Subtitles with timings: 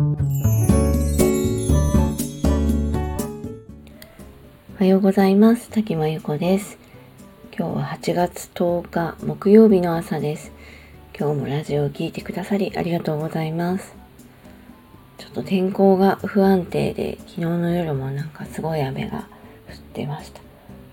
[0.00, 0.02] お
[4.78, 5.68] はようございます。
[5.68, 6.78] 滝真由子です。
[7.54, 10.52] 今日は8月10日木曜日の朝です。
[11.14, 13.94] 今日もラジオを聴いてくださりありがとうございます。
[15.18, 19.28] ちょっと天候が不安定で昨日の夜もなんかすごい雨が
[19.68, 20.40] 降ってました。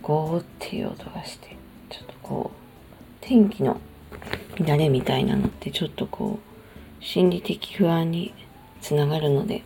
[0.02, 1.56] ゴーっていう音がして
[1.90, 2.58] ちょっとこう
[3.22, 3.80] 天気の
[4.60, 6.40] 乱れみたいなのってちょっとこ
[7.02, 8.34] う心理的不安に
[8.82, 9.64] つながるので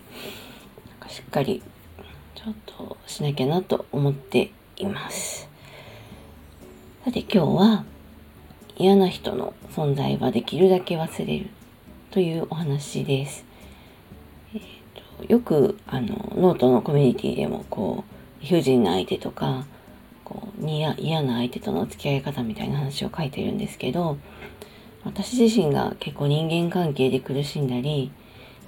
[1.07, 1.61] しっかり
[2.35, 5.49] ちょっとしなきゃなと思っています。
[7.03, 7.83] さて今日は
[8.77, 11.49] 嫌な人の存在はできるだけ忘れる
[12.11, 13.43] というお話です、
[14.53, 18.03] えーと、よくあのノートのコミュニティでもこ
[18.39, 19.65] う理不尽な相手とか
[20.23, 24.17] こう嫌な相手との付き合い方みたいな話を書いてるんですけど
[25.03, 28.11] 私自身が結構人間関係で苦しんだり、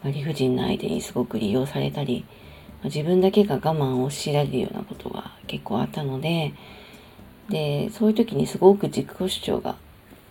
[0.03, 2.25] ま、理不尽な相手にすごく利用されたり、
[2.81, 6.53] ま、自分だけが我慢を強いられるようなことが結構あったので
[7.49, 9.75] でそういう時にすごく自己主張が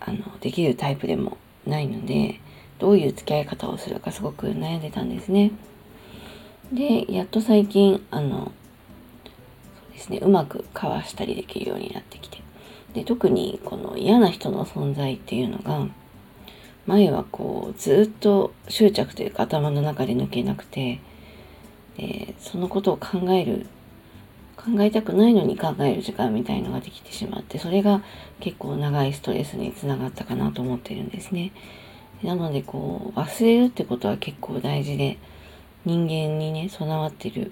[0.00, 2.40] あのできるタイプでもないので
[2.78, 5.52] どういう付き合い方をするかすごく悩んでたんですね。
[6.72, 8.50] でやっと最近あのそ
[9.90, 12.38] うですねうまくかわしたりできるようになってきて
[12.94, 15.86] で特にこの嫌な人の存在っていうのが
[16.86, 21.00] 前はこうずっと執着というか頭の中で抜けなくて
[21.96, 23.66] でそのことを考える
[24.56, 28.02] 考えたくないのに考える時間みたいのができてしまってそれが
[28.40, 31.52] 結構長いストレスにつながったかなと思ってるんですね。
[32.22, 35.18] なのでこう忘れるってことは結構大事で
[35.84, 37.50] 人間にね備わってる、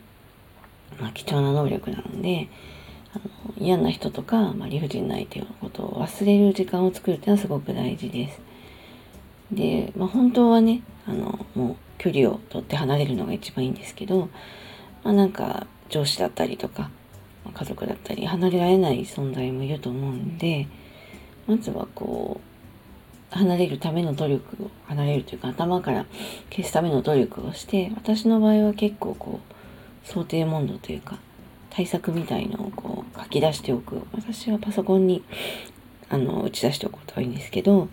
[1.00, 2.48] まあ、貴重な能力なので
[3.12, 8.40] あの嫌な人とか、まあ、理不尽な相手のことを忘れる時間を作るっていうのはすごく大事です。
[9.52, 14.28] で、まあ、本当はねあのもう距離を取って離れるのが一番いいんですけど、
[15.02, 16.90] まあ、なんか上司だったりとか
[17.52, 20.68] 家族だったり離れられない存在もいると思うんで
[21.46, 22.50] まずはこう
[23.36, 26.06] 離れるための努力を離れるというか頭から
[26.50, 31.18] 消すための努力をして私の場合は結構こう想定問答というか
[31.70, 34.02] 対策みたいのをこう書き出しておく。
[34.12, 35.22] 私はパソコンに
[36.08, 37.88] あの打ち出しておくことがいいんですけど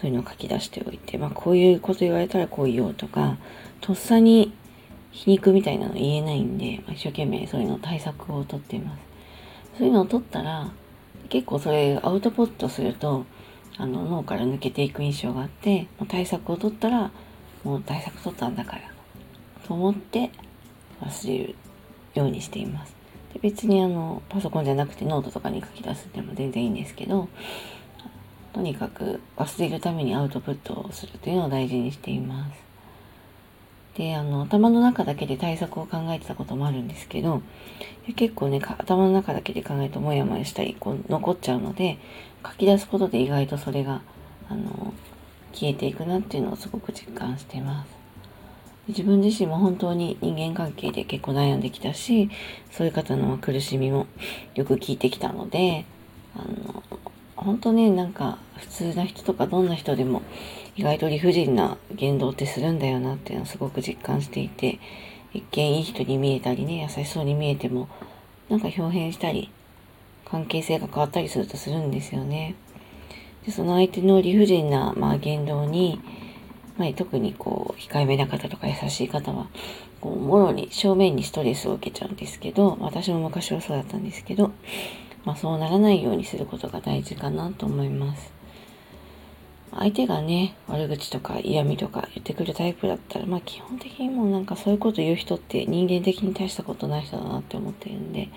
[0.00, 3.36] そういうのを書き出しておいて、まあ、こういうこと言われたらこう言おうとか
[3.80, 4.52] とっさに
[5.12, 9.00] 皮肉みたいなの言えないんで、まあ、一生懸命そういうの対策をとっています。
[9.78, 10.72] そういうのを取ったら
[11.28, 13.24] 結構それアウトプットすると
[13.76, 17.10] あの脳から抜けていく印象があってもう対策を取ったら
[17.64, 18.82] もう対策取ったんだから
[19.66, 20.30] と思って
[21.00, 21.54] 忘れる
[22.14, 22.94] ようにしています。
[23.32, 27.28] で別にあのパソコンじゃなくてノートとかに書き出すでも全然いいんですけど
[28.52, 32.70] とにかく忘れるためにアウトプットをするというのを大事にしています。
[33.96, 37.42] であの頭の中だけで対策を考えてたこともあるんですけど
[38.16, 41.98] 結構ね頭の中だけで考えるとモヤモヤしたりこう残っちゃうので
[42.46, 44.00] 書き出すことで意外とそれが
[44.48, 44.94] あの
[45.52, 48.00] 消えていくなっていうのをすごく実感しています。
[48.88, 52.28] 自分自身も本当に人間関係で結構悩んできたし
[52.72, 54.06] そういう方の苦しみも
[54.54, 55.84] よく聞いてきたので
[56.34, 56.82] あの
[57.44, 60.22] 本当ねなんか普通な人とかどんな人でも
[60.76, 64.78] 意外と理不尽な言動ってするんだよなっていうのをすごく実感していて
[65.32, 67.88] 一見いい人に見えたりね優しそうに見えても
[68.48, 69.50] なんか表変したり
[70.24, 72.54] 関係性が変わったりするとするんですよね。
[73.44, 76.00] でその相手の理不尽な、まあ、言動に
[76.80, 79.48] まあ、特にこう、控えめな方とか優しい方は、
[80.00, 84.52] こう、もろに正面にストレスを受けちゃうんですけど、私も昔はそうだったんですけど、
[85.26, 88.32] まあ、そうならないようにすることが大事かなと思います。
[89.72, 98.30] 相手がね、悪口とか嫌味とか言ってくるタイプだったら、まあ基本的にもうなんかそういうこと言う人って人間的に大したことない人だなって思ってるんで、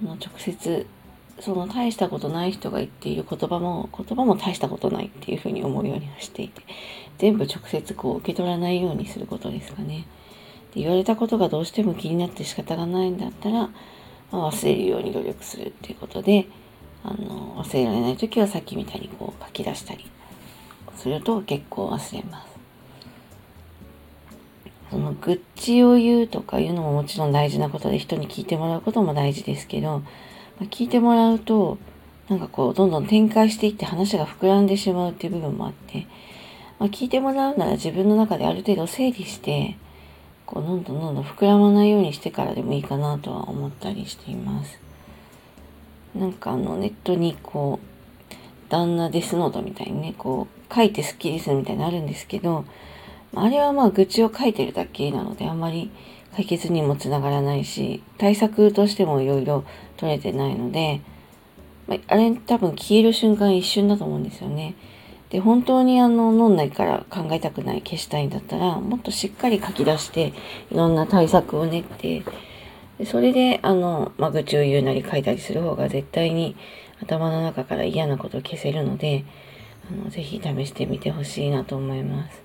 [0.00, 0.86] あの、直接
[1.42, 6.62] その大したことない人が言っている言葉も言葉も大したことないっていうふうに思うようにしていて
[7.18, 10.06] 全部直接こう受け取らないようにすることですかね。
[10.72, 13.68] で言われたことがどうしても気になって仕方がないんだったら、
[14.30, 16.46] まあ、忘れるように努力するっていうことで
[17.02, 20.08] あの忘れられない時はさっきみたいにこう書き出したり
[20.96, 22.52] すると結構忘れます。
[24.90, 30.02] その愚痴を言うとかいうのももちろん大事なことで人に聞いてもらうことも大事ですけど
[30.64, 31.78] 聞いてもらうと、
[32.28, 36.06] なんかこう、どんどん展開していって話が膨らんでしまうっていう部分もあって、
[36.78, 39.76] まあ、聞いてもらうなら自分の中である程度整理して、
[40.46, 44.78] こう、どんどんどんどん膨らまないようにしてからでもいいかなとは思ったりしています。
[46.14, 48.30] なんかあの、ネットにこう、
[48.68, 52.64] 旦那デスノートみたいにね、こう、書いてスッキリするみたいなのあるんですけど、
[53.34, 55.90] あれはまあ愚痴を書いてるだけなのであんまり
[56.34, 59.64] 解決にもつながらないし、対策としてもいろいろ
[59.96, 61.00] 取れてないので、
[61.86, 64.74] まあ、れ多分消える瞬間一瞬だと思うんですよね。
[65.30, 70.32] で、本当にあの、飲んないから考えたくない、消したいんだったら、もっとしっかり書き出して、
[70.70, 72.22] いろんな対策を練って、
[72.98, 76.56] でそれで、あの、まあ、愚痴を言うなり書いたりする方が絶対に
[77.02, 79.24] 頭の中から嫌なことを消せるので、
[79.90, 82.42] あのぜひ試してみてほしいなと思います。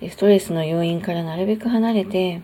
[0.00, 2.42] でストレスの要因からなるべく離れて、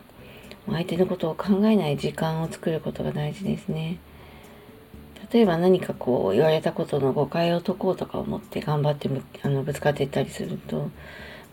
[0.66, 3.98] 相手のことを考えない時間を作ることが大事ですね。
[5.32, 9.08] 例えば何かこう言われたことの誤解を解こうとか思って頑張って
[9.42, 10.90] あのぶつかっていったりすると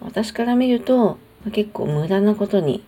[0.01, 1.17] 私から見ると、
[1.51, 2.83] 結構無駄なことに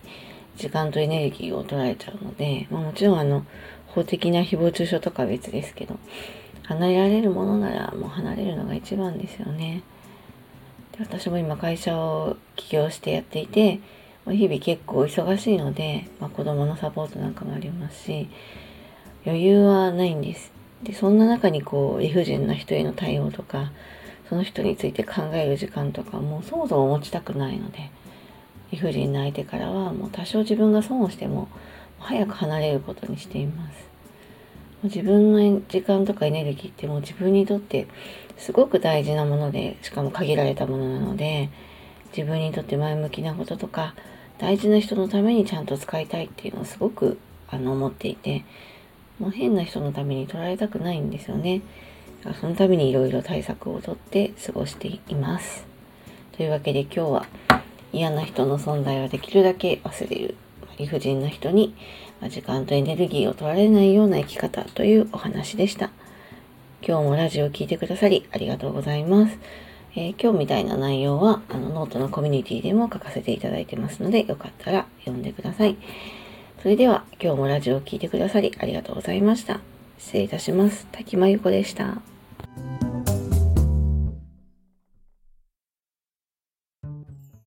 [0.56, 3.44] 時間とエネルギーを取られちゃうので、まあ、もちろんあの
[3.86, 5.98] 法的な誹謗中傷とかは別ですけど
[6.64, 9.82] 離れられるものならもう離れるのが一番ですよね。
[10.92, 13.80] で私も今会社を起業してやっていて
[14.26, 18.28] 日々結構忙しいので、まあ、子供のサポートなんかもありますし
[19.26, 20.52] 余裕はないんです。
[20.82, 23.70] でそんな中にこう理不尽な人への対応とか
[24.28, 27.90] その人について考える時間とかもうそもそも持ちたくないので
[28.72, 31.48] 理不尽な相手からはもう多少自分が損をしても
[32.00, 33.92] 早く離れることにしています
[34.84, 37.86] 自分の時間とかエネルギーってもう自分にとって
[38.36, 41.50] すごく大事なものでしかも限られたものなので
[42.16, 43.94] 自分にとって前向きなこととか
[44.38, 47.18] 大事な人のためにちゃんと使いたいっていうのをすごく
[47.48, 48.44] あの思っていて
[49.18, 51.62] もう変な人のために取られたくないんですよね。
[52.24, 55.66] だからそのためにいろいろ対策をとって過ごしています。
[56.36, 57.26] というわけで今日は
[57.92, 60.34] 嫌な人の存在はできるだけ忘れる
[60.78, 61.74] 理不尽な人に
[62.30, 65.90] 時間とエネルギーを取られないような生き方というお話でした。
[66.86, 69.38] 今日もラジオを聴いてくださりありがとうございます。
[69.94, 75.76] えー、今日みたいな内容はあのノートのコミュニティでも書かせていただいてますのでよかったら読んでください。
[76.62, 79.60] それでは今日もラジオを聴いてくださりありがとうございました。
[79.98, 80.86] 失礼いたします。
[80.92, 82.00] 滝真由子でした。